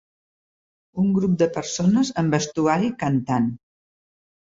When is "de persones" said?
1.43-2.11